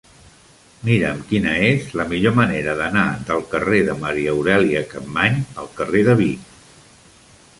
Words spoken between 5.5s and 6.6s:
al carrer de Vic.